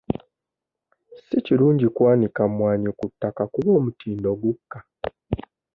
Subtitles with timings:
[1.27, 4.79] Si kirungi kwanika mwanyi ku ttaka kuba omutindo gukka.